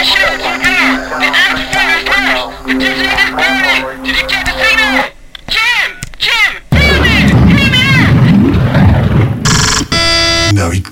that 0.00 0.08
shit 0.08 0.24
was 0.32 0.40
too 0.40 0.56
good. 0.64 0.96
Did 1.20 1.36
Alex 1.36 1.60
Ferris? 1.76 2.08
The 2.64 2.72
dude's 2.72 3.04
in 3.04 3.52
this. 3.60 3.84
Did 4.00 4.16
you 4.16 4.24
get 4.28 4.42
to 4.46 4.52
see 4.56 4.74
that? 4.80 5.12
Jim! 5.52 6.00
Jim! 6.16 6.52
Damn 6.70 7.04
it! 7.04 7.20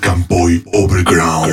Him 0.05 0.65
overground. 0.73 1.49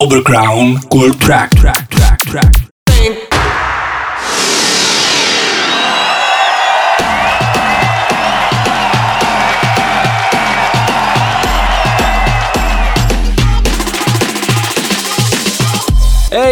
Overground 0.00 0.90
Cold 0.90 1.20
Track 1.20 1.57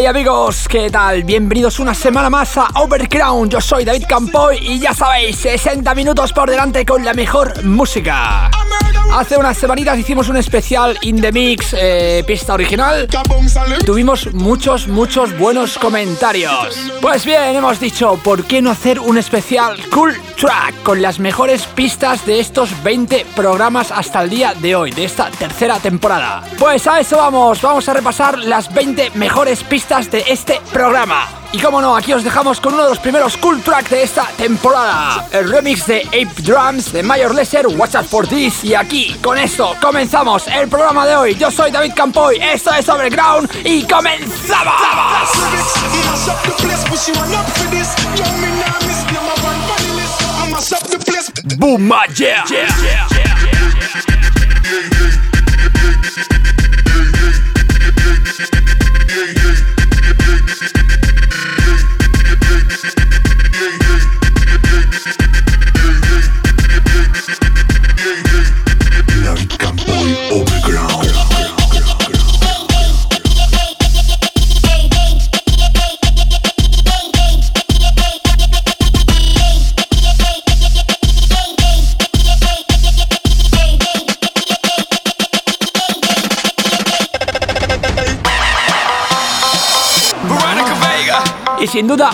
Amigos, 0.06 0.68
¿qué 0.68 0.88
tal? 0.88 1.24
Bienvenidos 1.24 1.80
una 1.80 1.92
semana 1.92 2.30
más 2.30 2.56
a 2.56 2.68
Overground. 2.74 3.50
Yo 3.50 3.60
soy 3.60 3.84
David 3.84 4.04
Campoy 4.08 4.56
y 4.60 4.78
ya 4.78 4.94
sabéis, 4.94 5.36
60 5.36 5.92
minutos 5.96 6.32
por 6.32 6.48
delante 6.48 6.86
con 6.86 7.04
la 7.04 7.12
mejor 7.12 7.64
música. 7.64 8.48
Hace 9.12 9.36
unas 9.36 9.56
semanitas 9.56 9.98
hicimos 9.98 10.28
un 10.28 10.36
especial 10.36 10.96
In 11.02 11.20
The 11.20 11.32
Mix, 11.32 11.74
eh, 11.76 12.22
pista 12.26 12.54
original. 12.54 13.08
Tuvimos 13.84 14.32
muchos, 14.34 14.86
muchos 14.88 15.36
buenos 15.38 15.78
comentarios. 15.78 16.76
Pues 17.00 17.24
bien, 17.24 17.56
hemos 17.56 17.80
dicho, 17.80 18.20
¿por 18.22 18.44
qué 18.44 18.60
no 18.60 18.70
hacer 18.70 19.00
un 19.00 19.16
especial 19.16 19.76
Cool 19.90 20.20
Track 20.38 20.82
con 20.82 21.00
las 21.00 21.18
mejores 21.18 21.66
pistas 21.66 22.26
de 22.26 22.40
estos 22.40 22.82
20 22.82 23.26
programas 23.34 23.90
hasta 23.90 24.22
el 24.22 24.30
día 24.30 24.54
de 24.54 24.76
hoy, 24.76 24.90
de 24.90 25.04
esta 25.04 25.30
tercera 25.30 25.78
temporada? 25.78 26.44
Pues 26.58 26.86
a 26.86 27.00
eso 27.00 27.16
vamos, 27.16 27.62
vamos 27.62 27.88
a 27.88 27.94
repasar 27.94 28.38
las 28.38 28.72
20 28.74 29.12
mejores 29.14 29.62
pistas 29.64 29.95
de 30.04 30.22
este 30.28 30.60
programa. 30.74 31.26
Y 31.52 31.58
como 31.58 31.80
no, 31.80 31.96
aquí 31.96 32.12
os 32.12 32.22
dejamos 32.22 32.60
con 32.60 32.74
uno 32.74 32.82
de 32.82 32.90
los 32.90 32.98
primeros 32.98 33.34
cool 33.38 33.62
tracks 33.62 33.88
de 33.88 34.02
esta 34.02 34.26
temporada. 34.36 35.26
El 35.32 35.50
remix 35.50 35.86
de 35.86 36.02
Ape 36.08 36.42
Drums 36.42 36.92
de 36.92 37.02
Mayor 37.02 37.34
Lesser, 37.34 37.66
Watch 37.66 37.94
Out 37.94 38.06
For 38.06 38.26
This. 38.26 38.62
Y 38.62 38.74
aquí, 38.74 39.16
con 39.22 39.38
esto, 39.38 39.74
comenzamos 39.80 40.48
el 40.48 40.68
programa 40.68 41.06
de 41.06 41.16
hoy. 41.16 41.34
Yo 41.36 41.50
soy 41.50 41.70
David 41.70 41.92
Campoy, 41.96 42.36
esto 42.36 42.74
es 42.74 42.86
Overground 42.90 43.48
y 43.64 43.86
comenzamos. 43.86 44.74
Boom, 51.56 51.90
yeah. 52.14 52.44
sin 58.36 58.75
Música 60.58 61.05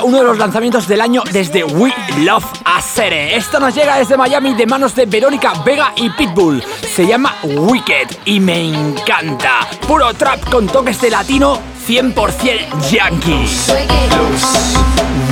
uno 0.04 0.18
de 0.18 0.24
los 0.24 0.38
lanzamientos 0.38 0.86
del 0.86 1.00
año 1.00 1.22
desde 1.32 1.64
We 1.64 1.92
Love 2.18 2.44
Acere. 2.64 3.36
Esto 3.36 3.58
nos 3.58 3.74
llega 3.74 3.98
desde 3.98 4.16
Miami 4.16 4.54
de 4.54 4.66
manos 4.66 4.94
de 4.94 5.06
Verónica 5.06 5.52
Vega 5.64 5.92
y 5.96 6.08
Pitbull. 6.10 6.62
Se 6.94 7.06
llama 7.06 7.34
Wicked 7.42 8.08
y 8.24 8.38
me 8.38 8.68
encanta. 8.68 9.66
Puro 9.86 10.14
trap 10.14 10.48
con 10.50 10.66
toques 10.66 11.00
de 11.00 11.10
latino 11.10 11.58
100% 11.86 12.90
yankee. 12.90 13.46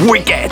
Wicked. 0.07 0.51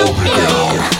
Oh 0.00 0.14
so 0.14 0.94
ill. 0.94 0.97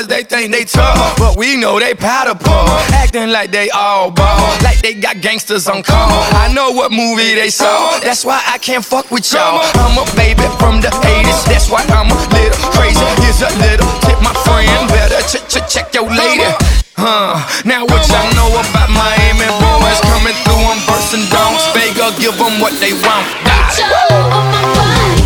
Boys, 0.00 0.08
they 0.08 0.22
think 0.24 0.52
they 0.52 0.64
tough. 0.64 1.18
But 1.18 1.36
we 1.36 1.56
know 1.56 1.78
they 1.78 1.94
powder 1.94 2.34
puff. 2.34 2.68
Acting 2.92 3.30
like 3.30 3.50
they 3.50 3.70
all 3.70 4.10
ball. 4.10 4.38
Like 4.62 4.80
they 4.80 4.94
got 4.94 5.20
gangsters 5.20 5.68
on 5.68 5.82
call. 5.82 6.10
I 6.34 6.52
know 6.52 6.70
what 6.72 6.92
movie 6.92 7.34
they 7.34 7.50
saw. 7.50 7.98
That's 8.00 8.24
why 8.24 8.42
I 8.46 8.58
can't 8.58 8.84
fuck 8.84 9.10
with 9.10 9.32
y'all. 9.32 9.60
I'm 9.74 9.98
a 9.98 10.04
baby 10.16 10.46
from 10.58 10.80
the 10.80 10.88
80s. 10.88 11.44
That's 11.46 11.70
why 11.70 11.84
I'm 11.88 12.10
a 12.10 12.18
little 12.32 12.70
crazy. 12.72 13.04
Here's 13.22 13.42
a 13.42 13.50
little 13.60 13.88
tip, 14.00 14.20
my 14.22 14.34
friend. 14.44 14.88
Better 14.88 15.20
ch 15.28 15.40
ch 15.48 15.58
check 15.68 15.94
your 15.94 16.08
lady. 16.08 16.48
Huh. 16.96 17.40
Now 17.64 17.84
what 17.84 18.04
y'all 18.08 18.28
know 18.36 18.50
about 18.60 18.90
Miami 18.90 19.48
boys 19.60 20.00
coming 20.04 20.36
through 20.44 20.64
on 20.68 20.78
bursting 20.86 21.24
donks. 21.32 21.64
Vega, 21.72 22.12
give 22.18 22.36
them 22.36 22.60
what 22.60 22.72
they 22.80 22.92
want. 22.92 23.24
Touch 23.44 25.19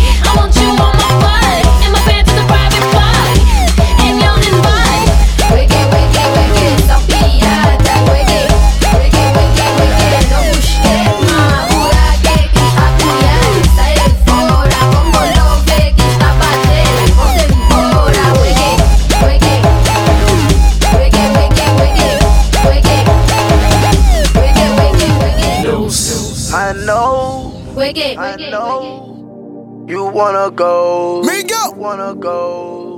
know. 26.85 27.53
Wake 27.75 27.97
it, 27.97 28.17
I 28.17 28.35
know. 28.49 29.85
It. 29.87 29.91
You 29.91 30.05
wanna 30.05 30.49
go. 30.49 31.21
Migo. 31.23 31.75
You 31.75 31.81
wanna 31.81 32.13
go. 32.13 32.95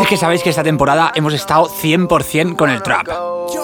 Es 0.00 0.08
que 0.08 0.16
sabéis 0.16 0.42
que 0.42 0.50
esta 0.50 0.62
temporada 0.64 1.12
hemos 1.14 1.34
estado 1.34 1.68
100% 1.68 2.56
con 2.56 2.70
el 2.70 2.82
trap. 2.82 3.08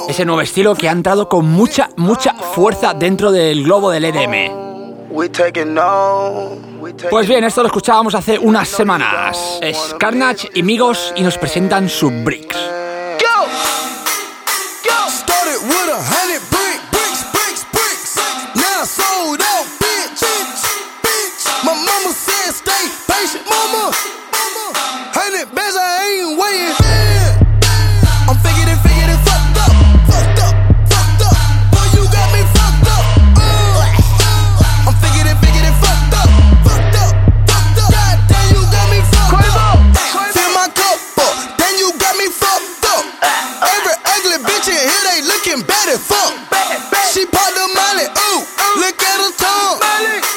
Ese 0.09 0.25
nuevo 0.25 0.43
estilo 0.43 0.75
que 0.75 0.89
ha 0.89 0.93
entrado 0.93 1.29
con 1.29 1.47
mucha, 1.47 1.89
mucha 1.97 2.35
fuerza 2.35 2.93
dentro 2.93 3.33
del 3.33 3.65
globo 3.65 3.91
del 3.91 4.05
EDM. 4.05 5.09
Pues 7.11 7.29
bien, 7.29 7.45
esto 7.45 7.63
lo 7.63 7.69
escuchábamos 7.69 8.15
hace 8.15 8.39
unas 8.39 8.69
semanas. 8.69 9.59
Es 9.63 9.95
Carnage 9.99 10.51
y 10.55 10.63
Migos 10.63 11.13
y 11.17 11.23
nos 11.23 11.39
presentan 11.39 11.89
sus 11.89 12.13
bricks. 12.23 12.82
it, 45.93 46.01
fuck. 46.01 46.33
She 47.13 47.29
bought 47.29 47.53
the 47.53 47.67
money, 47.77 48.09
ooh, 48.09 48.41
look 48.81 48.97
at 48.97 49.19
her 49.21 49.33
tongue. 49.37 49.79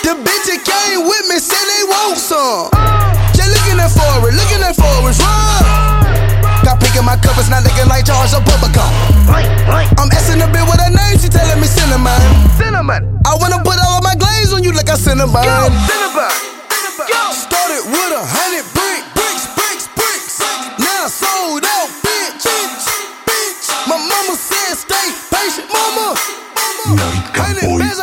The 0.04 0.14
bitch 0.20 0.52
came 0.68 1.08
with 1.08 1.26
me 1.32 1.40
said 1.40 1.64
they 1.64 1.84
want 1.88 2.20
some. 2.20 2.68
Just 3.32 3.56
looking 3.56 3.80
at 3.80 3.92
forward, 3.96 4.36
looking 4.36 4.60
at 4.60 4.76
forward, 4.76 5.16
run. 5.16 5.64
Got 6.68 6.82
pink 6.84 6.96
in 7.00 7.06
my 7.06 7.16
cup, 7.16 7.40
it's 7.40 7.48
not 7.48 7.64
looking 7.64 7.88
like 7.88 8.06
Charles 8.06 8.36
or 8.36 8.44
bubblegum. 8.44 8.92
I'm 9.96 10.12
asking 10.12 10.44
a 10.44 10.48
bit 10.52 10.68
what 10.68 10.82
her 10.84 10.92
name, 10.92 11.18
she 11.20 11.30
telling 11.30 11.60
me 11.60 11.68
cinnamon. 11.68 12.20
Cinnamon. 12.60 13.22
I 13.26 13.36
wanna 13.40 13.64
put 13.64 13.80
all 13.80 14.02
my 14.02 14.16
glaze 14.16 14.52
on 14.52 14.64
you 14.64 14.74
like 14.74 14.90
I 14.90 14.96
cinnamon. 14.96 15.44
Yo, 15.44 15.72
cinnamon. 15.88 16.45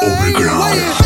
Overground 0.00 1.01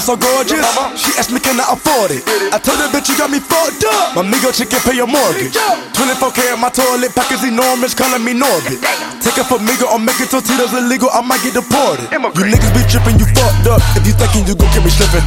so 0.00 0.16
gorgeous. 0.16 0.64
She 0.98 1.12
asked 1.18 1.32
me, 1.32 1.40
can 1.40 1.60
I 1.60 1.72
afford 1.72 2.10
it? 2.12 2.22
I 2.52 2.58
told 2.58 2.78
her, 2.78 2.88
bitch, 2.92 3.08
you 3.08 3.16
got 3.16 3.30
me 3.30 3.40
fucked 3.40 3.84
up. 3.84 4.16
My 4.16 4.22
nigga 4.22 4.52
chick 4.52 4.70
can 4.70 4.80
pay 4.82 4.96
your 4.96 5.06
mortgage. 5.06 5.56
24K 5.96 6.52
at 6.52 6.58
my 6.60 6.70
toilet, 6.70 7.14
pockets 7.14 7.44
enormous, 7.44 7.94
calling 7.94 8.24
me 8.24 8.32
Norbit. 8.32 8.80
Take 9.22 9.38
it 9.40 9.46
for 9.48 9.58
Migo, 9.58 9.88
I'm 9.88 10.04
making 10.04 10.28
tortillas 10.28 10.72
illegal, 10.76 11.08
I 11.12 11.20
might 11.22 11.42
get 11.42 11.54
deported. 11.54 12.08
You 12.12 12.44
niggas 12.46 12.72
be 12.76 12.82
tripping, 12.86 13.18
you 13.18 13.26
fucked 13.32 13.66
up. 13.66 13.80
If 13.96 14.06
you 14.06 14.14
thinking 14.14 14.46
you 14.46 14.54
gon' 14.54 14.70
get 14.72 14.84
me 14.84 14.90
slipping. 14.92 15.24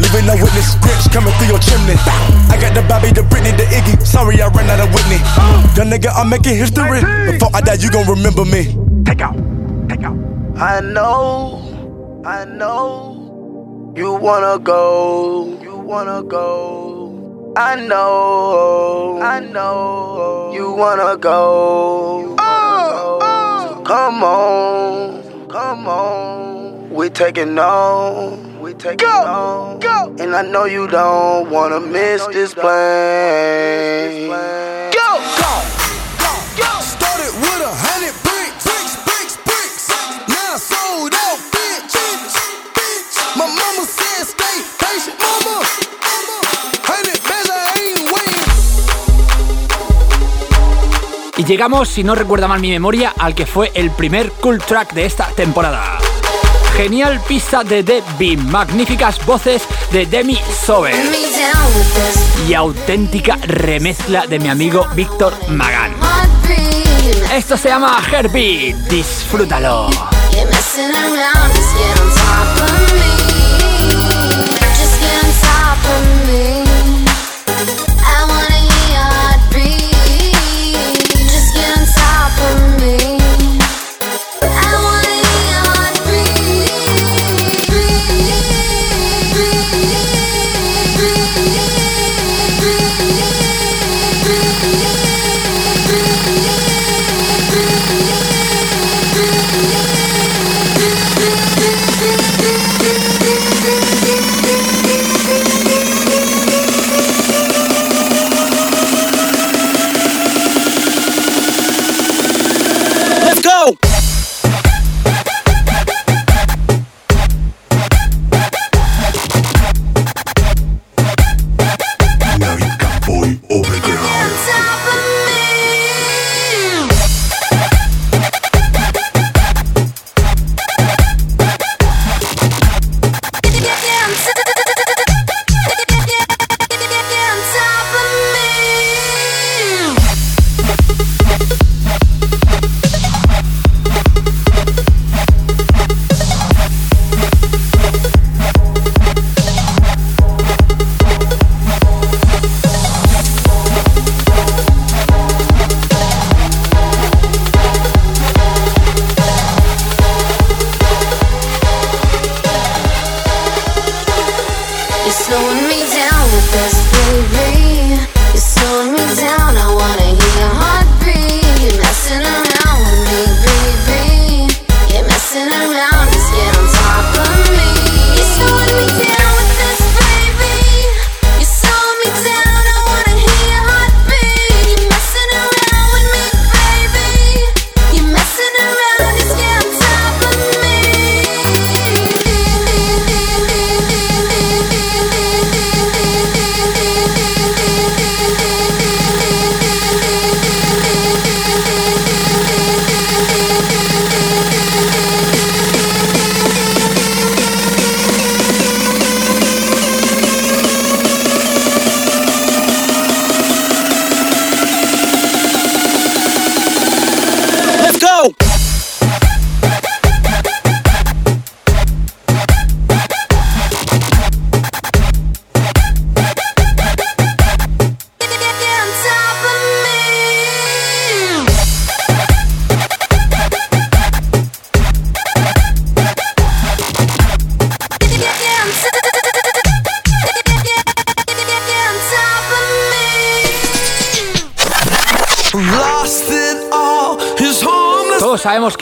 Leaving 0.00 0.26
no 0.26 0.34
witness, 0.38 0.72
scripts 0.74 1.08
coming 1.08 1.34
through 1.38 1.54
your 1.54 1.62
chimney. 1.62 1.98
I 2.50 2.56
got 2.60 2.74
the 2.74 2.82
Bobby, 2.88 3.10
the 3.10 3.22
Britney, 3.22 3.56
the 3.56 3.66
Iggy. 3.70 4.00
Sorry, 4.06 4.40
I 4.40 4.48
ran 4.48 4.70
out 4.70 4.80
of 4.80 4.90
Whitney. 4.94 5.20
Young 5.76 5.90
nigga, 5.90 6.10
I'm 6.14 6.30
making 6.30 6.56
history. 6.56 7.00
Before 7.30 7.50
I 7.54 7.60
die, 7.60 7.78
you 7.80 7.90
gon' 7.90 8.06
remember 8.06 8.44
me. 8.44 8.74
Take 9.04 9.20
out, 9.20 9.36
take 9.88 10.04
out. 10.04 10.16
I 10.56 10.80
know, 10.80 12.22
I 12.24 12.44
know. 12.44 13.13
You 13.96 14.12
wanna 14.14 14.58
go, 14.58 15.56
you 15.62 15.76
wanna 15.76 16.20
go. 16.24 17.52
I 17.56 17.76
know, 17.76 19.20
I 19.22 19.38
know. 19.38 20.50
You 20.52 20.72
wanna 20.72 21.16
go. 21.16 22.34
Oh, 22.40 23.18
oh. 23.22 23.68
So 23.68 23.82
come 23.82 24.24
on, 24.24 25.48
come 25.48 25.86
on. 25.86 26.90
We 26.90 27.08
taking 27.08 27.56
on, 27.56 28.60
we 28.60 28.74
taking 28.74 28.96
go, 28.96 29.08
on. 29.08 29.78
Go. 29.78 30.16
And 30.18 30.34
I 30.34 30.42
know 30.42 30.64
you 30.64 30.88
don't 30.88 31.48
wanna 31.50 31.78
miss 31.78 32.26
this 32.26 32.52
plane. 32.52 34.28
Go, 34.28 35.08
llegamos, 51.46 51.88
si 51.88 52.04
no 52.04 52.14
recuerda 52.14 52.48
mal 52.48 52.60
mi 52.60 52.70
memoria, 52.70 53.12
al 53.18 53.34
que 53.34 53.46
fue 53.46 53.70
el 53.74 53.90
primer 53.90 54.30
cool 54.32 54.58
track 54.58 54.92
de 54.94 55.06
esta 55.06 55.26
temporada. 55.28 55.98
Genial 56.76 57.20
pista 57.26 57.62
de 57.62 57.82
Debbie, 57.82 58.36
magníficas 58.36 59.24
voces 59.24 59.62
de 59.92 60.06
Demi 60.06 60.38
Sober 60.66 60.94
y 62.48 62.54
auténtica 62.54 63.38
remezcla 63.42 64.26
de 64.26 64.38
mi 64.38 64.48
amigo 64.48 64.86
Víctor 64.94 65.34
Magán. 65.50 65.94
Esto 67.32 67.56
se 67.56 67.68
llama 67.68 68.02
Herbie, 68.10 68.74
disfrútalo. 68.88 69.88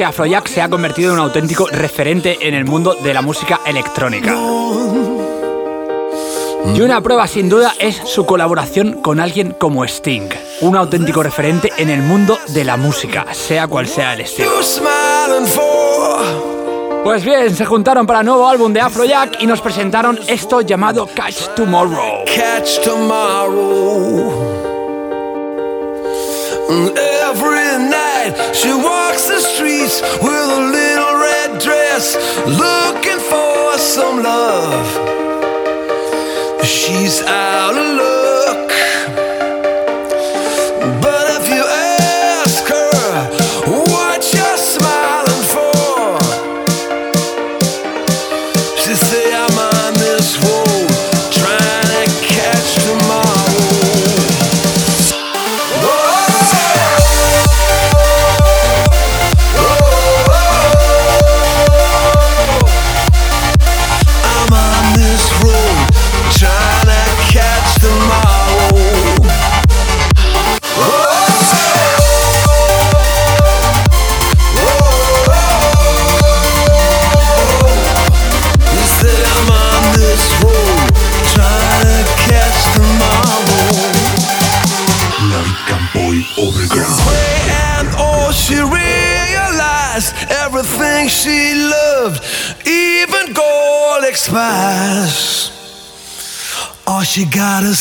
Que 0.02 0.06
Afrojack 0.06 0.49
se 0.49 0.61
ha 0.61 0.68
convertido 0.68 1.12
en 1.12 1.21
un 1.21 1.25
auténtico 1.26 1.68
referente 1.68 2.37
en 2.40 2.54
el 2.54 2.64
mundo 2.64 2.97
de 3.04 3.14
la 3.14 3.23
música 3.23 3.61
electrónica. 3.64 4.37
Y 6.75 6.80
una 6.80 7.00
prueba 7.00 7.28
sin 7.28 7.49
duda 7.49 7.73
es 7.78 8.00
su 8.04 8.26
colaboración 8.26 8.94
con 8.94 9.21
alguien 9.21 9.52
como 9.52 9.85
Sting, 9.85 10.28
un 10.62 10.75
auténtico 10.75 11.23
referente 11.23 11.71
en 11.76 11.88
el 11.88 12.02
mundo 12.02 12.37
de 12.49 12.64
la 12.64 12.76
música, 12.76 13.26
sea 13.30 13.68
cual 13.68 13.87
sea 13.87 14.14
el 14.14 14.23
estilo. 14.23 14.50
Pues 17.04 17.25
bien, 17.25 17.54
se 17.54 17.64
juntaron 17.64 18.04
para 18.04 18.21
el 18.21 18.26
nuevo 18.26 18.49
álbum 18.49 18.73
de 18.73 18.80
Afrojack 18.80 19.40
y 19.40 19.47
nos 19.47 19.61
presentaron 19.61 20.18
esto 20.26 20.62
llamado 20.62 21.09
Catch 21.14 21.54
Tomorrow. 21.54 22.25
Catch 22.26 22.80
Tomorrow. 22.80 24.32
Every 26.68 27.78
night 27.88 28.01
she 28.55 28.73
walks 28.73 29.29
the 29.29 29.41
streets 29.41 30.01
with 30.23 30.49
a 30.59 30.62
little 30.79 31.15
red 31.27 31.61
dress, 31.61 32.17
looking 32.47 33.21
for 33.31 33.79
some 33.79 34.23
love. 34.23 34.87
She's 36.65 37.23
out 37.23 37.77
of 37.77 37.97
love. 37.97 38.22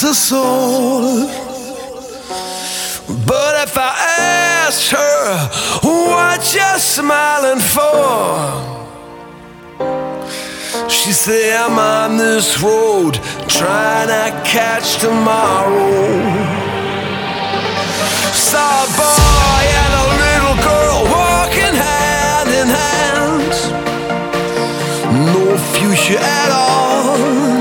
A 0.03 0.13
soul. 0.13 1.27
But 3.27 3.67
if 3.67 3.77
I 3.77 3.93
asked 4.65 4.91
her, 4.91 5.50
what 5.84 6.55
you're 6.55 6.79
smiling 6.79 7.60
for? 7.60 8.72
She 10.89 11.12
say 11.12 11.55
I'm 11.55 11.77
on 11.77 12.17
this 12.17 12.62
road 12.62 13.20
trying 13.48 14.08
to 14.08 14.41
catch 14.43 14.98
tomorrow. 14.98 16.22
Saw 18.34 18.84
a 18.84 18.88
boy 18.98 19.63
and 19.84 19.93
a 20.03 20.05
little 20.24 20.58
girl 20.70 20.98
walking 21.17 21.75
hand 21.86 22.50
in 22.62 22.67
hand. 22.81 23.53
No 25.27 25.58
future 25.74 26.17
at 26.20 26.51
all. 26.51 27.61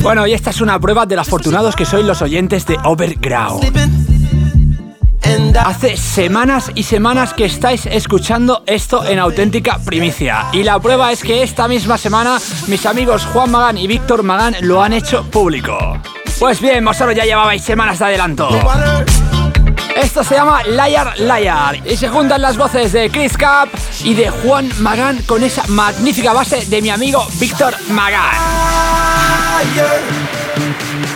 Bueno, 0.00 0.26
y 0.26 0.32
esta 0.32 0.50
es 0.50 0.60
una 0.60 0.78
prueba 0.78 1.06
de 1.06 1.16
los 1.16 1.26
afortunados 1.26 1.76
que 1.76 1.84
sois 1.84 2.04
los 2.04 2.22
oyentes 2.22 2.66
de 2.66 2.76
Overground. 2.84 3.64
Hace 5.58 5.96
semanas 5.96 6.70
y 6.74 6.82
semanas 6.82 7.34
que 7.34 7.44
estáis 7.44 7.86
escuchando 7.86 8.62
esto 8.66 9.04
en 9.04 9.18
auténtica 9.18 9.78
primicia. 9.84 10.46
Y 10.52 10.62
la 10.62 10.78
prueba 10.78 11.12
es 11.12 11.22
que 11.22 11.42
esta 11.42 11.68
misma 11.68 11.98
semana 11.98 12.38
mis 12.68 12.86
amigos 12.86 13.26
Juan 13.26 13.50
Magán 13.50 13.78
y 13.78 13.86
Víctor 13.86 14.22
Magán 14.22 14.56
lo 14.62 14.82
han 14.82 14.92
hecho 14.92 15.24
público. 15.24 15.98
Pues 16.38 16.60
bien, 16.60 16.84
vosotros 16.84 17.14
ya 17.14 17.24
llevabais 17.24 17.62
semanas 17.62 17.98
de 17.98 18.04
adelanto. 18.06 18.48
Esto 20.02 20.24
se 20.24 20.34
llama 20.34 20.62
Liar 20.64 21.18
Liar 21.18 21.86
y 21.86 21.94
se 21.94 22.08
juntan 22.08 22.40
las 22.40 22.56
voces 22.56 22.92
de 22.92 23.10
Chris 23.10 23.36
Cap 23.36 23.68
y 24.02 24.14
de 24.14 24.30
Juan 24.30 24.70
Magán 24.78 25.20
con 25.26 25.42
esa 25.42 25.62
magnífica 25.68 26.32
base 26.32 26.64
de 26.66 26.80
mi 26.80 26.88
amigo 26.88 27.26
Víctor 27.38 27.74
Magán. 27.90 28.34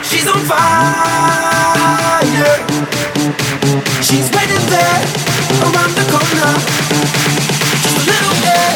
She's 0.02 0.26
on 0.26 0.40
fire. 0.42 0.60
She's 4.02 4.30
waiting 4.32 4.66
there 4.68 5.00
around 5.62 5.94
the 5.94 6.04
corner. 6.12 6.52
Just 7.82 7.96
a 7.96 8.04
little 8.04 8.36
bit. 8.44 8.74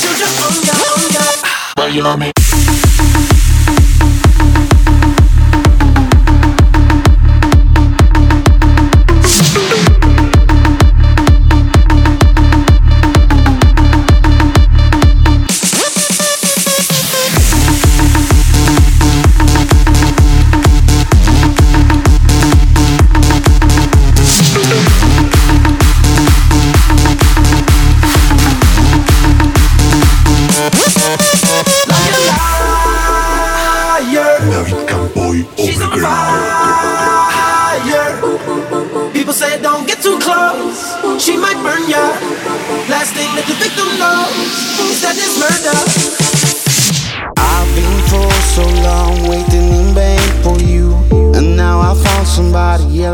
She'll 0.00 0.18
just 0.18 0.36
on 0.42 0.54
ya, 0.64 0.74
on 0.94 2.20
ya. 2.22 2.47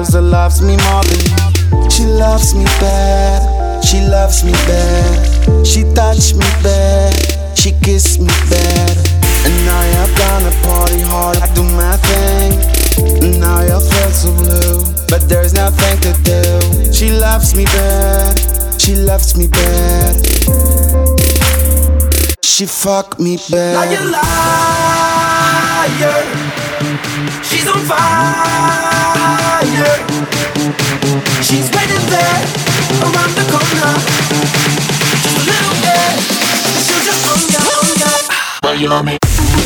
Rosa 0.04 0.20
loves 0.20 0.60
me 0.60 0.76
more 0.76 1.02
than 1.04 1.88
she 1.88 2.04
loves 2.04 2.54
me 2.54 2.64
bad. 2.78 3.82
She 3.82 4.02
loves 4.02 4.44
me 4.44 4.52
bad. 4.68 5.66
She 5.66 5.82
touch 5.94 6.34
me 6.34 6.44
bad. 6.62 7.14
She 7.56 7.72
kiss 7.80 8.18
me 8.18 8.26
bad. 8.50 8.98
And 9.46 9.64
now 9.64 9.82
you're 9.92 10.14
gonna 10.18 10.52
party 10.62 11.00
hard. 11.00 11.38
I 11.38 11.48
do 11.54 11.62
my 11.62 11.96
thing. 11.96 12.52
And 13.24 13.40
now 13.40 13.62
you 13.62 13.80
feel 13.80 14.10
so 14.10 14.30
blue, 14.36 14.84
but 15.08 15.26
there's 15.26 15.54
nothing 15.54 15.98
to 16.00 16.12
do. 16.22 16.92
She 16.92 17.10
loves 17.10 17.54
me 17.54 17.64
bad. 17.64 18.38
She 18.78 18.94
loves 18.96 19.38
me 19.38 19.48
bad. 19.48 20.16
She 22.42 22.66
fuck 22.66 23.18
me 23.18 23.38
bad. 23.50 23.76
Like 23.76 23.98
a 23.98 24.04
liar. 24.04 24.84
She's 27.42 27.66
on 27.66 27.80
fire. 27.86 28.93
She's 31.42 31.70
waiting 31.70 32.06
there 32.10 32.38
around 33.02 33.32
the 33.34 33.44
corner. 33.50 33.92
A 35.26 35.42
little 35.44 35.76
bit, 35.82 36.12
she'll 36.84 37.02
just 37.04 37.24
ya, 38.80 38.90
on 38.92 39.06
ya. 39.06 39.63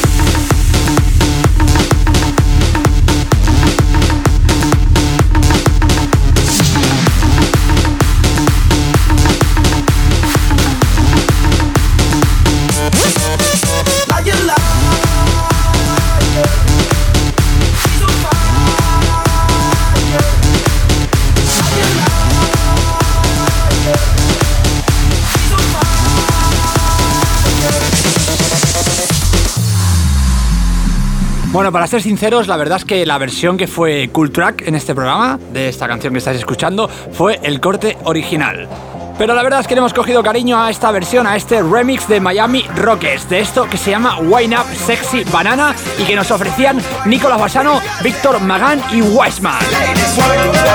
Bueno, 31.51 31.73
para 31.73 31.87
ser 31.87 32.03
sinceros, 32.03 32.47
la 32.47 32.59
verdad 32.59 32.77
es 32.77 32.85
que 32.85 33.07
la 33.07 33.17
versión 33.17 33.57
que 33.57 33.67
fue 33.67 34.11
Cool 34.13 34.31
Track 34.31 34.69
en 34.69 34.75
este 34.75 34.95
programa, 34.95 35.39
de 35.51 35.71
esta 35.71 35.89
canción 35.89 36.13
que 36.13 36.19
estáis 36.19 36.39
escuchando, 36.39 36.89
fue 36.89 37.41
el 37.43 37.59
corte 37.59 37.97
original. 38.05 38.69
Pero 39.17 39.35
la 39.35 39.43
verdad 39.43 39.61
es 39.61 39.67
que 39.67 39.75
le 39.75 39.79
hemos 39.79 39.95
cogido 39.95 40.23
cariño 40.23 40.63
a 40.63 40.71
esta 40.71 40.91
versión, 40.93 41.27
a 41.27 41.37
este 41.37 41.63
remix 41.63 42.07
de 42.07 42.21
Miami 42.21 42.65
Rockets, 42.77 43.29
de 43.31 43.41
esto 43.41 43.65
que 43.65 43.79
se 43.79 43.91
llama 43.91 44.19
Wine 44.21 44.57
Up 44.59 44.67
Sexy 44.87 45.25
Banana 45.25 45.75
y 45.99 46.05
que 46.05 46.15
nos 46.15 46.31
ofrecían 46.31 46.79
Nicolás 47.07 47.41
Basano, 47.41 47.81
Víctor 48.05 48.41
Magán 48.41 48.81
y 48.93 49.01
Wiseman. 49.01 49.59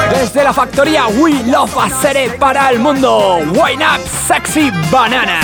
Desde 0.09 0.43
la 0.43 0.53
factoría 0.53 1.05
We 1.07 1.43
Love 1.45 1.77
Acere 1.77 2.31
para 2.31 2.69
el 2.71 2.79
mundo, 2.79 3.38
Wine 3.53 3.86
Up 3.86 4.01
Sexy 4.27 4.71
Banana. 4.91 5.39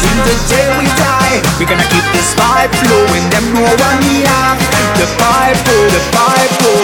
till 0.00 0.18
the 0.26 0.36
day 0.50 0.66
we 0.78 0.86
die. 0.98 1.38
We're 1.58 1.70
gonna 1.70 1.88
keep 1.90 2.06
this 2.12 2.34
vibe 2.34 2.72
flowing, 2.82 3.24
them 3.30 3.46
no 3.54 3.64
one 3.64 3.98
we 4.06 4.26
have. 4.26 4.58
The 4.98 5.06
vibe, 5.18 5.58
oh, 5.58 5.86
the 5.94 6.02
vibe, 6.14 6.54
oh. 6.70 6.83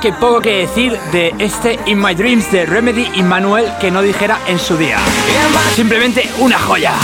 Que 0.00 0.12
poco 0.14 0.40
que 0.40 0.66
decir 0.66 0.98
de 1.12 1.34
este 1.38 1.78
In 1.86 2.00
My 2.00 2.14
Dreams 2.14 2.50
de 2.50 2.64
Remedy 2.64 3.10
y 3.14 3.22
Manuel 3.22 3.70
que 3.80 3.90
no 3.90 4.00
dijera 4.00 4.40
en 4.46 4.58
su 4.58 4.76
día. 4.76 4.98
Simplemente 5.74 6.28
una 6.38 6.58
joya. 6.58 6.94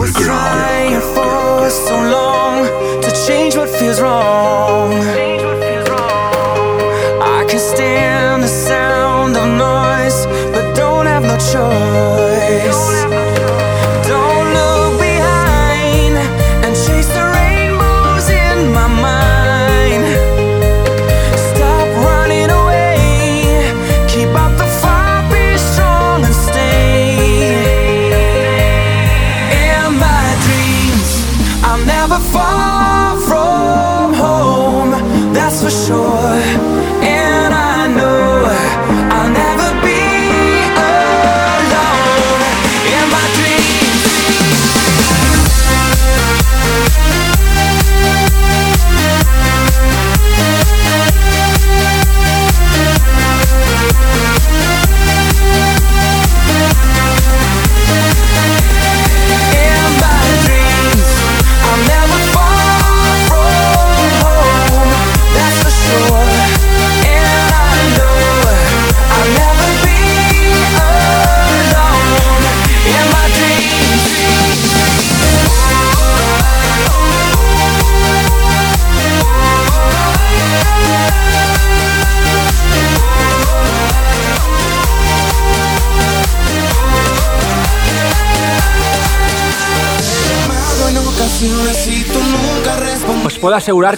Was 0.00 0.14
trying 0.14 0.98
for 1.14 1.68
so 1.68 1.94
long 2.16 2.64
to 3.02 3.10
change 3.26 3.54
what 3.54 3.68
feels 3.68 4.00
wrong. 4.00 4.94
I 7.20 7.44
can 7.46 7.60
stand 7.60 8.42
the 8.42 8.48
sound 8.48 9.36
of 9.36 9.46
noise, 9.46 10.24
but 10.54 10.74
don't 10.74 11.04
have 11.04 11.22
no 11.22 11.36
choice. 11.52 12.19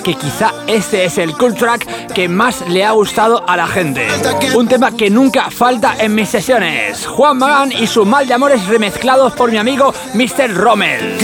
que 0.03 0.15
quizá 0.15 0.53
este 0.67 1.05
es 1.07 1.17
el 1.17 1.33
cool 1.35 1.55
track 1.55 2.13
que 2.13 2.29
más 2.29 2.61
le 2.69 2.85
ha 2.85 2.91
gustado 2.91 3.43
a 3.49 3.57
la 3.57 3.67
gente. 3.67 4.07
Un 4.55 4.69
tema 4.69 4.93
que 4.93 5.09
nunca 5.09 5.51
falta 5.51 5.97
en 5.99 6.15
mis 6.15 6.29
sesiones. 6.29 7.07
Juan 7.07 7.39
Magán 7.39 7.73
y 7.73 7.87
su 7.87 8.05
mal 8.05 8.27
de 8.27 8.35
amores 8.35 8.67
remezclados 8.67 9.33
por 9.33 9.51
mi 9.51 9.57
amigo 9.57 9.95
Mr. 10.15 10.55
Rommel. 10.55 11.19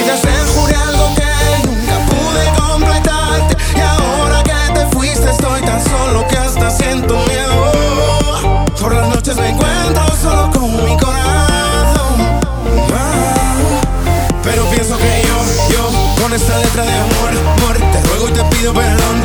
pido 18.69 18.75
perdón 18.75 19.18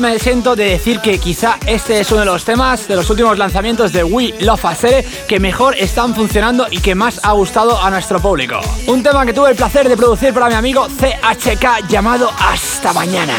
me 0.00 0.12
desento 0.12 0.56
de 0.56 0.64
decir 0.64 1.00
que 1.00 1.18
quizá 1.18 1.58
este 1.66 2.00
es 2.00 2.10
uno 2.10 2.20
de 2.20 2.26
los 2.26 2.44
temas 2.44 2.88
de 2.88 2.96
los 2.96 3.08
últimos 3.10 3.36
lanzamientos 3.36 3.92
de 3.92 4.02
We 4.02 4.34
Love 4.40 4.64
a 4.64 4.76
que 5.28 5.38
mejor 5.38 5.76
están 5.76 6.14
funcionando 6.14 6.66
y 6.70 6.80
que 6.80 6.94
más 6.94 7.20
ha 7.22 7.32
gustado 7.32 7.80
a 7.80 7.90
nuestro 7.90 8.20
público. 8.20 8.60
Un 8.86 9.02
tema 9.02 9.26
que 9.26 9.32
tuve 9.32 9.50
el 9.50 9.56
placer 9.56 9.88
de 9.88 9.96
producir 9.96 10.32
para 10.32 10.48
mi 10.48 10.54
amigo 10.54 10.86
CHK 10.88 11.88
llamado 11.88 12.30
Hasta 12.38 12.92
Mañana. 12.92 13.34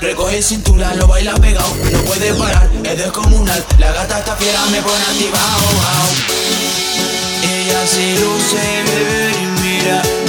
Recoge 0.00 0.42
cintura, 0.42 0.94
lo 0.94 1.06
baila 1.06 1.34
pegado. 1.34 1.74
No 1.92 1.98
puede 2.02 2.32
parar, 2.34 2.68
es 2.84 2.98
descomunal. 2.98 3.64
La 3.78 3.92
gata 3.92 4.18
está 4.18 4.36
fiera, 4.36 4.64
me 4.66 4.80
pone 4.82 5.02
activado. 5.02 5.58
Ella 7.42 7.86
se 7.86 8.18
luce, 8.20 8.82
bebé, 8.84 9.32
y 9.42 9.46
mira. 9.60 10.27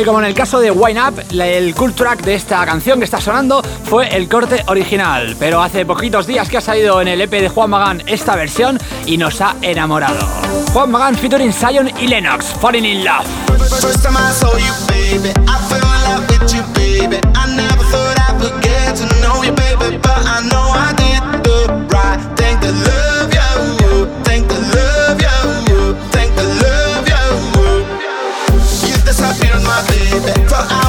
y 0.00 0.04
como 0.04 0.20
en 0.20 0.26
el 0.26 0.34
caso 0.34 0.60
de 0.60 0.70
Wine 0.70 1.00
Up, 1.02 1.22
el 1.30 1.74
cool 1.74 1.92
track 1.92 2.22
de 2.22 2.34
esta 2.34 2.64
canción 2.64 2.98
que 2.98 3.04
está 3.04 3.20
sonando 3.20 3.62
fue 3.84 4.08
el 4.14 4.28
corte 4.28 4.62
original, 4.66 5.34
pero 5.38 5.62
hace 5.62 5.84
poquitos 5.84 6.26
días 6.26 6.48
que 6.48 6.58
ha 6.58 6.60
salido 6.60 7.00
en 7.00 7.08
el 7.08 7.20
EP 7.20 7.30
de 7.30 7.48
Juan 7.48 7.70
Magán 7.70 8.02
esta 8.06 8.36
versión 8.36 8.78
y 9.06 9.16
nos 9.16 9.40
ha 9.40 9.56
enamorado. 9.62 10.20
Juan 10.72 10.90
Magán 10.90 11.16
featuring 11.16 11.52
Zion 11.52 11.90
y 12.00 12.06
Lennox, 12.06 12.46
Falling 12.60 12.84
in 12.84 13.04
Love. 13.04 13.26
For 30.28 30.56
our. 30.56 30.87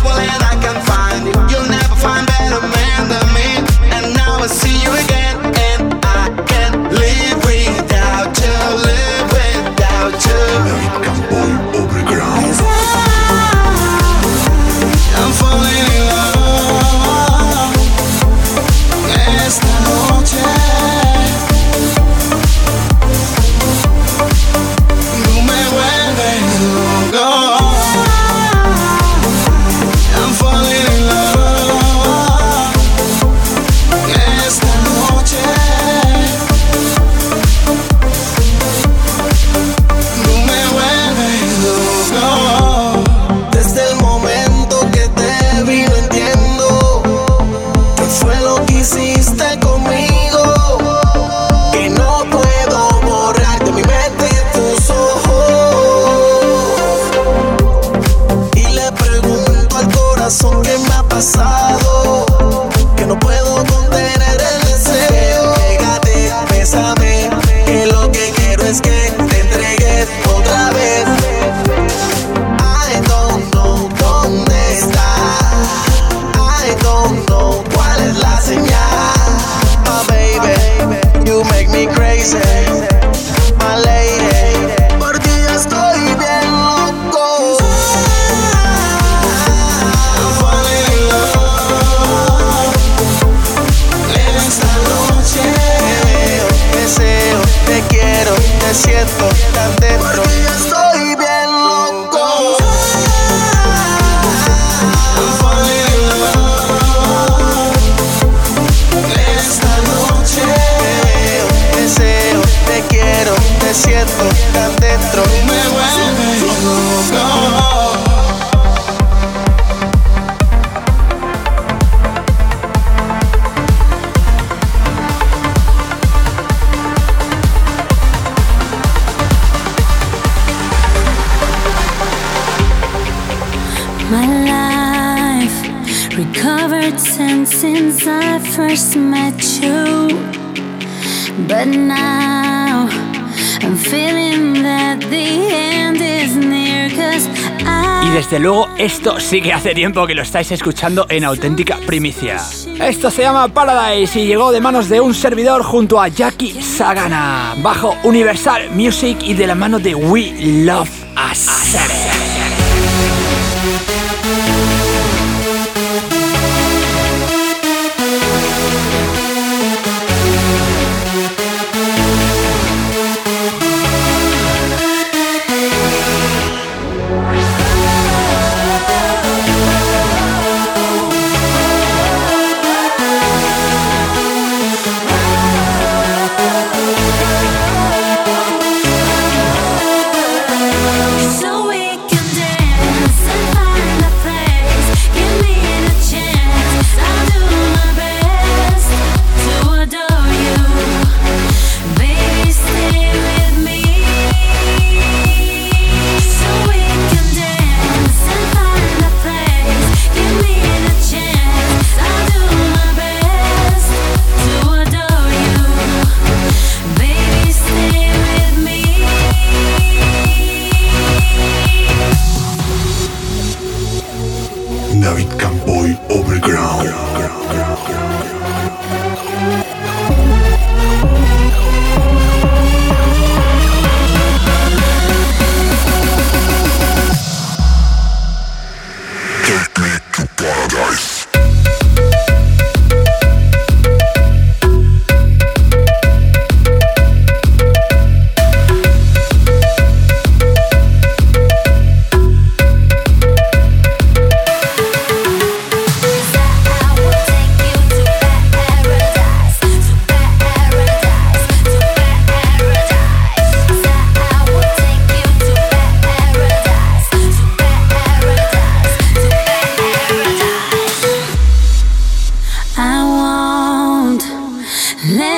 Esto 148.79 149.19
sí 149.19 149.41
que 149.41 149.51
hace 149.51 149.73
tiempo 149.75 150.07
que 150.07 150.15
lo 150.15 150.21
estáis 150.21 150.53
escuchando 150.53 151.05
en 151.09 151.25
auténtica 151.25 151.77
primicia. 151.85 152.37
Esto 152.79 153.11
se 153.11 153.23
llama 153.23 153.49
Paradise 153.49 154.21
y 154.21 154.25
llegó 154.25 154.53
de 154.53 154.61
manos 154.61 154.87
de 154.87 155.01
un 155.01 155.13
servidor 155.13 155.63
junto 155.63 155.99
a 155.99 156.07
Jackie 156.07 156.61
Sagana, 156.61 157.55
bajo 157.57 157.93
Universal 158.03 158.69
Music 158.71 159.17
y 159.21 159.33
de 159.33 159.47
la 159.47 159.55
mano 159.55 159.79
de 159.79 159.95
We 159.95 160.31
Love 160.63 160.89
Us. 161.29 161.98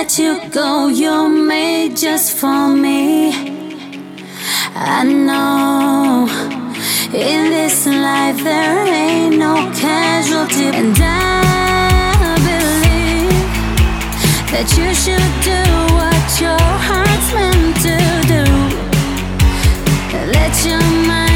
let 0.01 0.17
you 0.17 0.49
go. 0.49 0.87
You're 0.87 1.29
made 1.29 1.95
just 1.95 2.35
for 2.35 2.67
me. 2.69 3.31
I 4.73 5.03
know 5.03 6.27
in 7.13 7.51
this 7.51 7.85
life 7.85 8.43
there 8.43 8.87
ain't 8.87 9.37
no 9.37 9.53
casualty, 9.75 10.65
and 10.79 10.97
I 10.97 12.35
believe 12.49 13.45
that 14.51 14.67
you 14.75 14.89
should 15.03 15.31
do 15.51 15.61
what 15.99 16.27
your 16.43 16.65
heart's 16.87 17.29
meant 17.37 17.75
to 17.85 17.97
do. 18.33 18.43
Let 20.33 20.53
your 20.65 20.81
mind. 21.07 21.30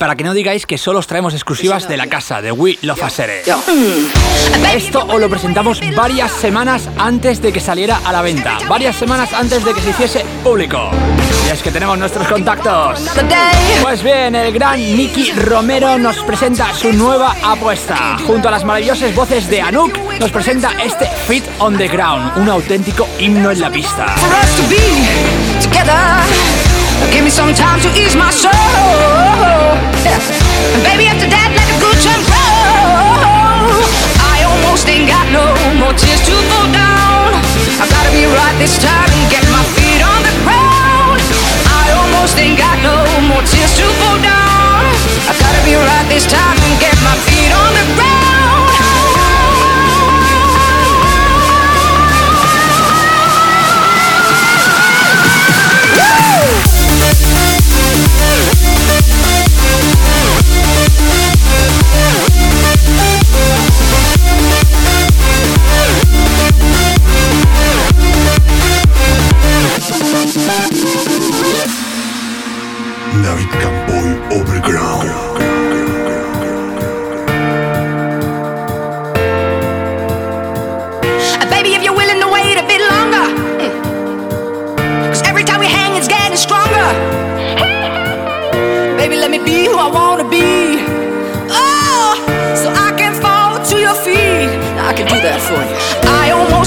Para 0.00 0.16
que 0.16 0.24
no 0.24 0.32
digáis 0.32 0.64
que 0.64 0.78
solo 0.78 0.98
os 0.98 1.06
traemos 1.06 1.34
exclusivas 1.34 1.86
de 1.86 1.98
la 1.98 2.06
casa 2.06 2.40
de 2.40 2.50
We 2.50 2.78
Love 2.80 3.02
Asere. 3.02 3.42
Esto 4.74 5.04
os 5.06 5.20
lo 5.20 5.28
presentamos 5.28 5.78
varias 5.94 6.32
semanas 6.32 6.88
antes 6.96 7.42
de 7.42 7.52
que 7.52 7.60
saliera 7.60 8.00
a 8.02 8.10
la 8.10 8.22
venta, 8.22 8.56
varias 8.66 8.96
semanas 8.96 9.34
antes 9.34 9.62
de 9.62 9.74
que 9.74 9.82
se 9.82 9.90
hiciese 9.90 10.24
público. 10.42 10.90
Y 11.46 11.50
es 11.50 11.62
que 11.62 11.70
tenemos 11.70 11.98
nuestros 11.98 12.26
contactos. 12.28 13.06
Pues 13.82 14.02
bien, 14.02 14.34
el 14.34 14.54
gran 14.54 14.80
Nicky 14.80 15.32
Romero 15.32 15.98
nos 15.98 16.16
presenta 16.20 16.72
su 16.72 16.94
nueva 16.94 17.36
apuesta. 17.42 18.16
Junto 18.26 18.48
a 18.48 18.52
las 18.52 18.64
maravillosas 18.64 19.14
voces 19.14 19.50
de 19.50 19.60
Anouk, 19.60 19.94
nos 20.18 20.30
presenta 20.30 20.72
este 20.82 21.06
Fit 21.28 21.44
on 21.58 21.76
the 21.76 21.88
Ground, 21.88 22.38
un 22.38 22.48
auténtico 22.48 23.06
himno 23.18 23.50
en 23.50 23.60
la 23.60 23.70
pista. 23.70 24.06
Give 27.10 27.24
me 27.24 27.30
some 27.30 27.52
time 27.52 27.80
to 27.82 27.88
ease 27.98 28.14
my 28.14 28.30
soul. 28.30 28.54
And 30.06 30.82
baby, 30.86 31.10
after 31.10 31.26
that, 31.26 31.48
let 31.50 31.66
the 31.66 31.78
good 31.82 31.98
time 32.06 32.22
roll. 32.30 33.82
I 34.22 34.46
almost 34.46 34.86
ain't 34.86 35.10
got 35.10 35.26
no 35.34 35.42
more 35.82 35.90
tears 35.98 36.22
to 36.30 36.34
fall 36.46 36.70
down. 36.70 37.34
I 37.82 37.84
gotta 37.90 38.14
be 38.14 38.30
right 38.30 38.56
this 38.62 38.78
time 38.78 39.10
and 39.10 39.26
get 39.26 39.42
my 39.50 39.64
feet 39.74 40.02
on 40.06 40.20
the 40.22 40.34
ground. 40.46 41.18
I 41.66 41.98
almost 41.98 42.38
ain't 42.38 42.54
got 42.54 42.78
no 42.78 42.94
more 43.26 43.42
tears 43.42 43.74
to 43.82 43.86
fall 43.98 44.18
down. 44.22 44.94
I 45.26 45.34
gotta 45.34 45.62
be 45.66 45.74
right 45.74 46.06
this 46.06 46.30
time 46.30 46.56
and 46.62 46.74
get 46.78 46.94
my 47.02 47.16
feet 47.26 47.50
on 47.50 47.70
the 47.74 47.86
ground. 47.98 48.29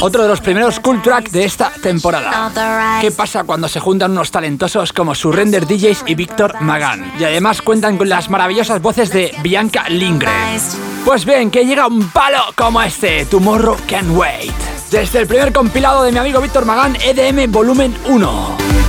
otro 0.00 0.22
de 0.22 0.28
los 0.28 0.40
primeros 0.40 0.80
cool 0.80 1.02
track 1.02 1.30
de 1.30 1.44
esta 1.44 1.70
temporada. 1.82 2.50
¿Qué 3.00 3.10
pasa 3.10 3.44
cuando 3.44 3.68
se 3.68 3.80
juntan 3.80 4.12
unos 4.12 4.30
talentosos 4.30 4.92
como 4.92 5.14
Surrender 5.14 5.66
DJs 5.66 6.04
y 6.06 6.14
Víctor 6.14 6.60
Magán? 6.60 7.12
Y 7.18 7.24
además 7.24 7.62
cuentan 7.62 7.96
con 7.96 8.08
las 8.08 8.30
maravillosas 8.30 8.80
voces 8.82 9.10
de 9.10 9.34
Bianca 9.42 9.88
Lindgren. 9.88 10.60
Pues 11.04 11.24
bien, 11.24 11.50
que 11.50 11.64
llega 11.64 11.86
un 11.86 12.08
palo 12.10 12.42
como 12.56 12.82
este, 12.82 13.24
Tomorrow 13.26 13.76
Can 13.88 14.16
Wait. 14.16 14.52
Desde 14.90 15.20
el 15.20 15.26
primer 15.26 15.52
compilado 15.52 16.02
de 16.02 16.12
mi 16.12 16.18
amigo 16.18 16.40
Víctor 16.40 16.64
Magán, 16.64 16.96
EDM 16.96 17.50
Volumen 17.50 17.94
1. 18.06 18.87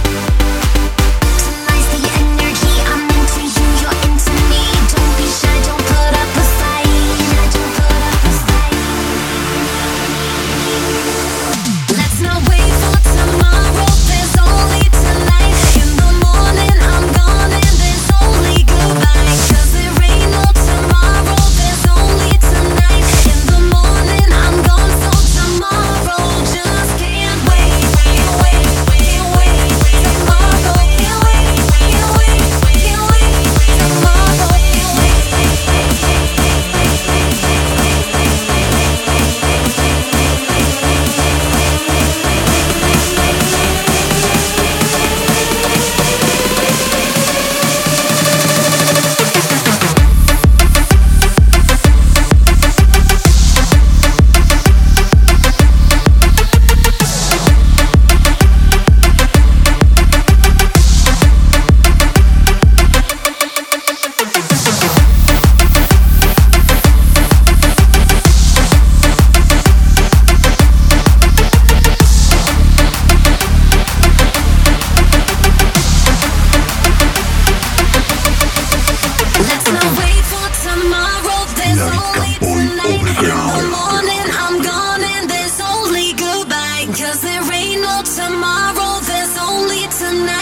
the 90.10 90.39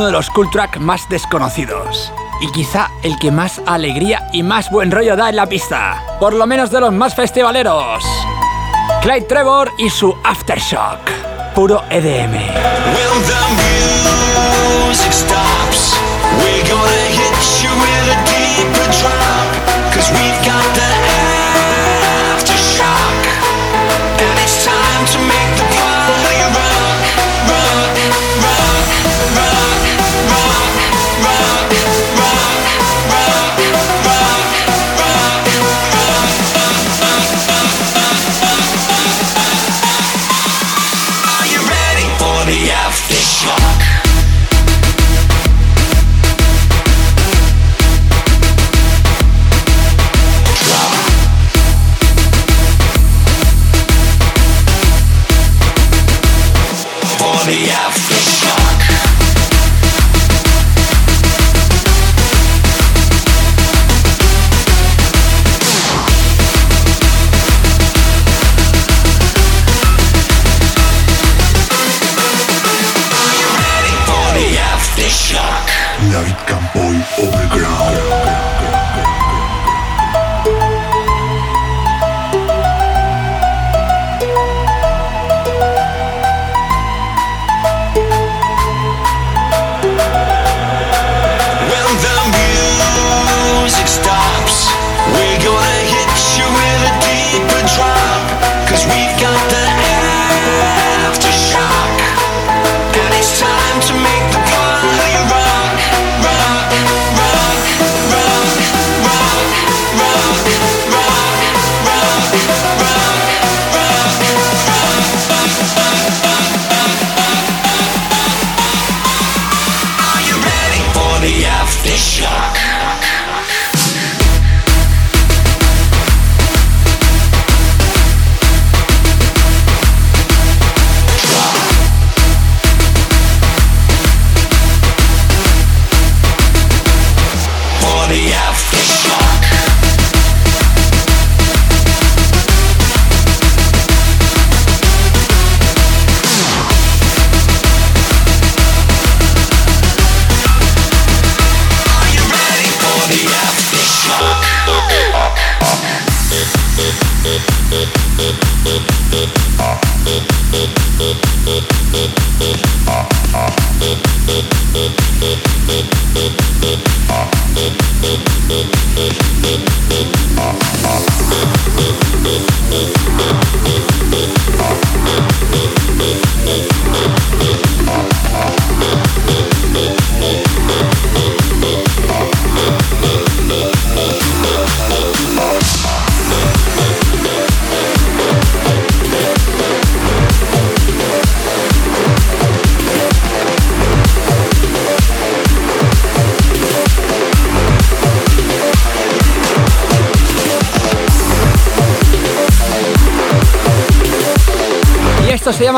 uno 0.00 0.06
de 0.06 0.12
los 0.12 0.30
cool 0.30 0.48
track 0.48 0.78
más 0.78 1.06
desconocidos. 1.10 2.10
Y 2.40 2.50
quizá 2.52 2.90
el 3.02 3.18
que 3.18 3.30
más 3.30 3.60
alegría 3.66 4.30
y 4.32 4.42
más 4.42 4.70
buen 4.70 4.90
rollo 4.90 5.14
da 5.14 5.28
en 5.28 5.36
la 5.36 5.44
pista. 5.46 6.02
Por 6.18 6.32
lo 6.32 6.46
menos 6.46 6.70
de 6.70 6.80
los 6.80 6.90
más 6.90 7.14
festivaleros. 7.14 8.02
Clyde 9.02 9.26
Trevor 9.26 9.70
y 9.76 9.90
su 9.90 10.16
Aftershock. 10.24 11.00
Puro 11.54 11.82
EDM. 11.90 12.32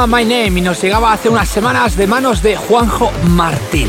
My 0.06 0.24
Name 0.24 0.58
y 0.58 0.60
nos 0.62 0.82
llegaba 0.82 1.12
hace 1.12 1.28
unas 1.28 1.48
semanas 1.48 1.96
de 1.96 2.06
manos 2.06 2.42
de 2.42 2.56
Juanjo 2.56 3.12
Martín. 3.28 3.88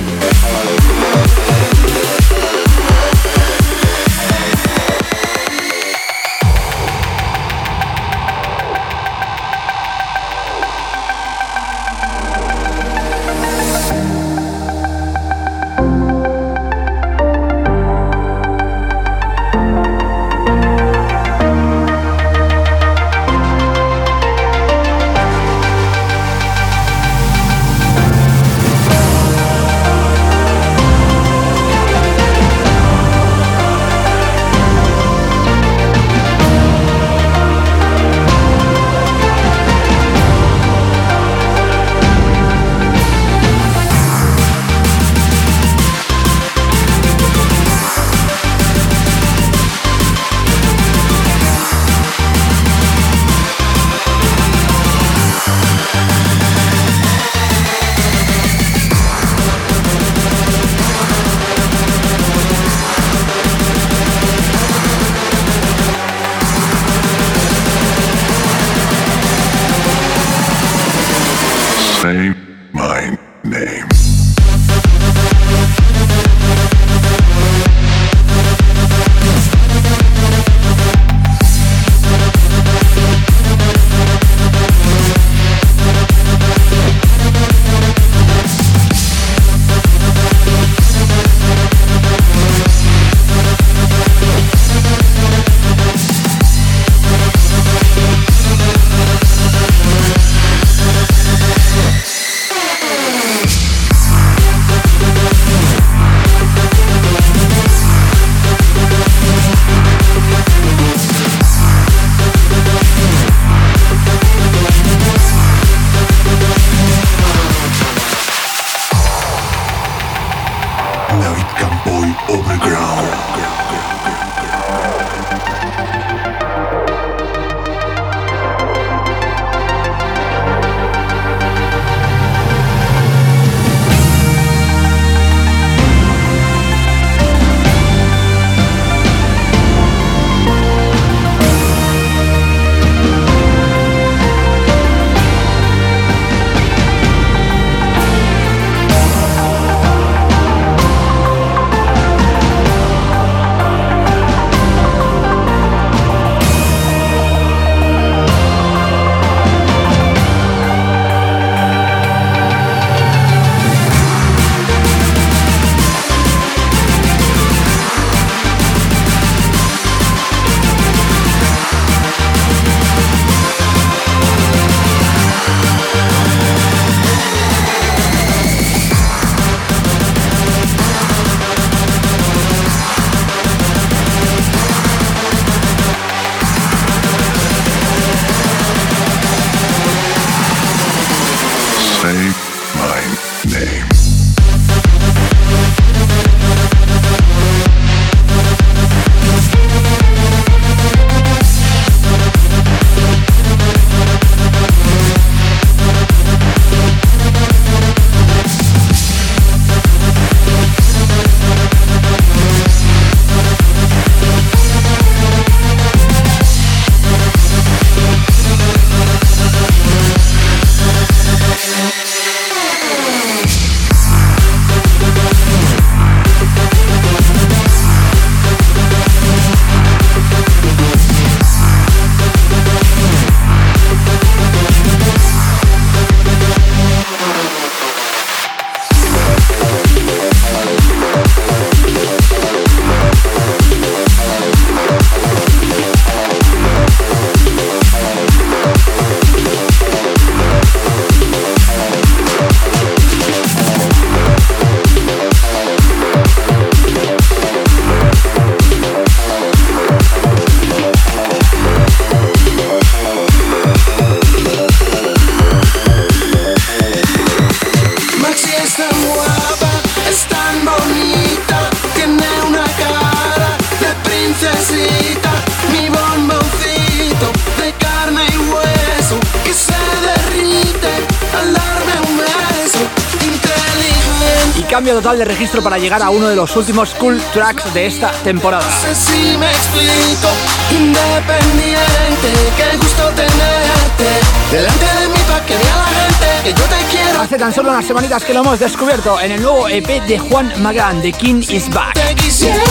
Llegar 285.84 286.02
a 286.02 286.10
uno 286.12 286.30
de 286.30 286.36
los 286.38 286.56
últimos 286.56 286.94
cool 286.94 287.22
tracks 287.34 287.74
de 287.74 287.88
esta 287.88 288.10
temporada. 288.24 288.64
No 288.64 288.88
sé 288.88 288.96
si 288.96 289.38
me 289.38 289.52
explico, 289.52 290.30
independiente, 290.72 292.32
qué 292.56 292.78
gusto 292.78 293.10
tenerte 293.10 294.08
delante 294.50 294.86
de 294.86 295.08
mí 295.10 295.20
para 295.28 295.46
que 295.46 295.58
vea 295.58 295.76
la 295.76 295.84
gente 295.84 296.44
que 296.46 296.50
yo 296.54 296.64
te 296.64 296.86
quiero. 296.90 297.22
Hace 297.22 297.38
tan 297.38 297.54
solo 297.54 297.72
unas 297.72 297.86
semanitas 297.86 298.24
que 298.24 298.34
lo 298.34 298.40
hemos 298.40 298.60
descubierto 298.60 299.20
en 299.20 299.34
el 299.34 299.42
nuevo 299.42 299.68
EP 299.68 300.04
de 300.08 300.20
Juan 300.20 300.54
Magán, 300.64 301.02
The 301.02 301.12
King 301.12 301.44
is 301.50 301.70
Back. 301.70 301.96
Te 301.96 302.16
quisiera. 302.16 302.64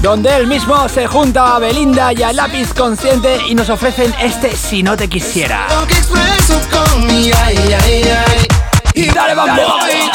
Donde 0.00 0.36
él 0.36 0.46
mismo 0.46 0.88
se 0.88 1.08
junta 1.08 1.56
a 1.56 1.58
Belinda 1.58 2.12
y 2.12 2.22
a 2.22 2.32
Lápiz 2.32 2.72
Consciente 2.72 3.38
y 3.48 3.56
nos 3.56 3.68
ofrecen 3.68 4.14
este 4.20 4.54
Si 4.54 4.84
no 4.84 4.96
te 4.96 5.08
quisiera. 5.08 5.66
Lo 5.70 5.84
que 5.88 5.94
expreso 5.94 6.60
con 6.70 7.04
mi 7.08 7.32
ay, 7.32 7.56
ay, 7.56 8.02
ay. 8.04 8.46
Y 8.94 9.10
Dale, 9.10 9.34
vamos. 9.34 9.58
Ay, 9.82 10.08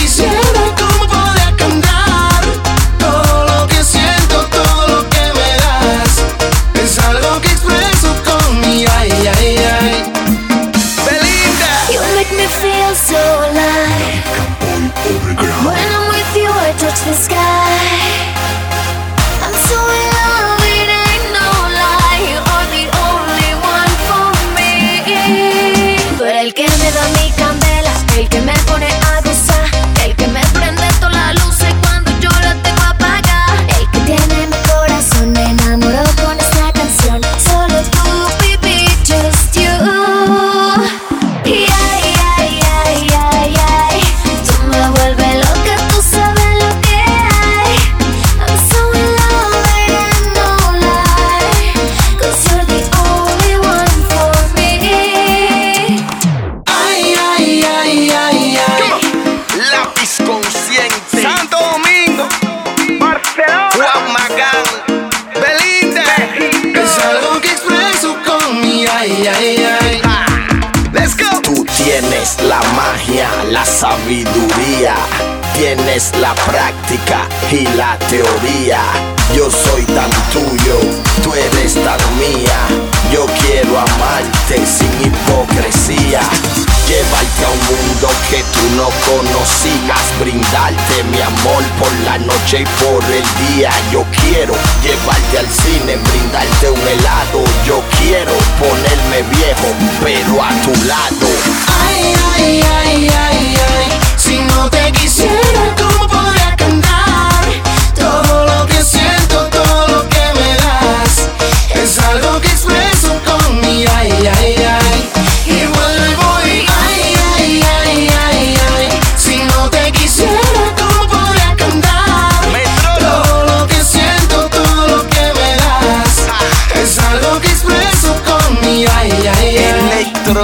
quisiera, 0.00 0.89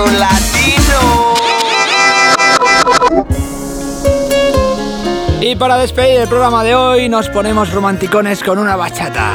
Latino. 0.05 1.35
Y 5.41 5.57
para 5.57 5.79
despedir 5.79 6.21
el 6.21 6.29
programa 6.29 6.63
de 6.65 6.75
hoy 6.75 7.09
nos 7.09 7.29
ponemos 7.31 7.73
romanticones 7.73 8.43
con 8.43 8.59
una 8.59 8.77
bachata. 8.77 9.33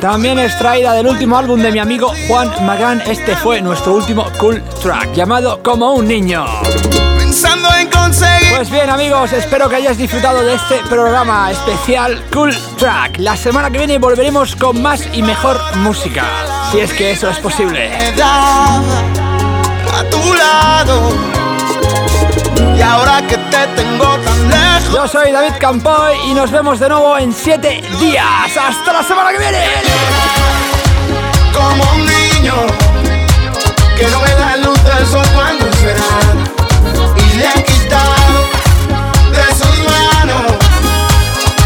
También 0.00 0.38
extraída 0.38 0.92
del 0.92 1.08
último 1.08 1.36
álbum 1.36 1.60
de 1.60 1.72
mi 1.72 1.80
amigo 1.80 2.12
Juan 2.28 2.50
Magán, 2.64 3.02
este 3.06 3.34
fue 3.34 3.60
nuestro 3.60 3.94
último 3.94 4.26
cool 4.38 4.62
track, 4.80 5.12
llamado 5.12 5.60
Como 5.62 5.94
un 5.94 6.06
niño. 6.06 6.46
Pensando 7.28 7.68
en 7.74 7.90
conseguir. 7.90 8.56
Pues 8.56 8.70
bien 8.70 8.88
amigos, 8.88 9.34
espero 9.34 9.68
que 9.68 9.76
hayáis 9.76 9.98
disfrutado 9.98 10.42
de 10.42 10.54
este 10.54 10.78
programa 10.88 11.50
especial 11.50 12.24
Cool 12.32 12.56
Track. 12.78 13.18
La 13.18 13.36
semana 13.36 13.70
que 13.70 13.76
viene 13.76 13.98
volveremos 13.98 14.56
con 14.56 14.80
más 14.80 15.06
y 15.12 15.20
mejor 15.20 15.60
música, 15.76 16.24
si 16.70 16.80
es 16.80 16.90
que 16.94 17.10
eso 17.10 17.28
es 17.28 17.36
posible. 17.36 17.90
a 18.22 18.80
tu 20.10 20.32
lado. 20.32 21.12
Y 22.74 22.80
ahora 22.80 23.20
que 23.20 23.36
te 23.36 23.66
tengo 23.76 24.16
tan 24.20 24.48
lejos. 24.48 24.94
Yo 24.94 25.06
soy 25.06 25.30
David 25.30 25.52
Campoy 25.60 26.16
y 26.30 26.32
nos 26.32 26.50
vemos 26.50 26.80
de 26.80 26.88
nuevo 26.88 27.18
en 27.18 27.34
7 27.34 27.82
días. 28.00 28.56
¡Hasta 28.56 28.90
la 28.90 29.02
semana 29.02 29.32
que 29.32 29.38
viene! 29.38 29.64
como 31.52 31.92
un 31.92 32.06
niño 32.06 32.54
que 33.98 34.06
no 34.06 34.20
ve 34.22 34.34
la 34.38 34.56
luz 34.56 34.82
del 34.82 35.06
sol 35.06 35.26
cuando 35.34 35.70
será 35.74 36.57
le 37.38 37.46
han 37.46 37.62
quitado 37.62 38.48
de 39.30 39.46
sus 39.54 39.76
manos. 39.90 40.46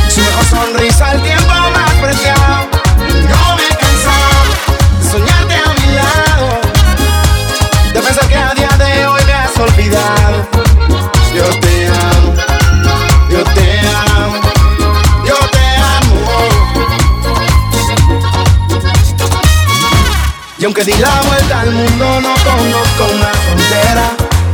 Su 0.09 0.23
sonrisa 0.51 1.11
al 1.11 1.23
tiempo 1.23 1.53
más 1.73 1.93
preciado 1.95 2.69
no 3.31 3.57
me 3.57 3.65
he 3.65 3.75
de 3.81 5.11
soñarte 5.11 5.55
a 5.55 5.69
mi 5.81 5.95
lado 5.95 6.49
de 7.95 8.01
pensar 8.03 8.29
que 8.29 8.37
a 8.37 8.55
día 8.55 8.69
de 8.79 9.07
hoy 9.07 9.23
me 9.25 9.33
has 9.33 9.59
olvidado. 9.59 10.49
Yo 11.35 11.49
te 11.61 11.87
amo 11.87 12.35
yo 13.31 13.43
te 13.43 13.81
amo 13.81 14.41
yo 15.25 15.39
te 15.55 15.67
amo. 15.97 16.17
Y 20.59 20.65
aunque 20.67 20.85
di 20.85 20.93
la 20.99 21.23
vuelta 21.23 21.61
al 21.61 21.71
mundo 21.73 22.21
no 22.21 22.35
conozco 22.45 23.07
frontera 23.07 23.42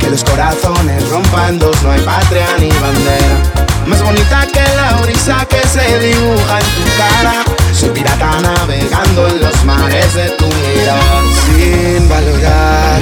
Los 0.09 0.23
corazones 0.23 1.07
rompan 1.09 1.59
dos, 1.59 1.81
no 1.83 1.91
hay 1.91 2.01
patria 2.01 2.47
ni 2.59 2.69
bandera. 2.69 3.59
Más 3.85 4.01
bonita 4.01 4.47
que 4.51 4.61
la 4.75 5.01
brisa 5.03 5.45
que 5.45 5.61
se 5.67 5.99
dibuja 5.99 6.59
en 6.59 6.65
tu 6.65 6.83
cara. 6.97 7.33
Soy 7.73 7.89
pirata 7.89 8.41
navegando 8.41 9.27
en 9.27 9.41
los 9.41 9.63
mares 9.63 10.13
de 10.15 10.29
tu 10.31 10.45
mirar 10.45 10.99
Sin 11.45 12.09
valorar, 12.09 13.01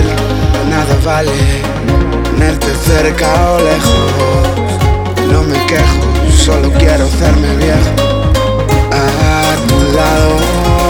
nada 0.70 0.96
vale 1.04 1.32
Tenerte 2.38 2.68
cerca 2.86 3.52
o 3.52 3.58
lejos. 3.58 5.32
No 5.32 5.42
me 5.44 5.58
quejo, 5.66 6.36
solo 6.38 6.72
quiero 6.74 7.06
hacerme 7.06 7.56
viejo. 7.56 7.90
A 8.92 9.56
tu 9.68 9.98
lado 9.98 10.87